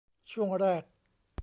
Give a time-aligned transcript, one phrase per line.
[0.31, 0.83] ช่วงแรก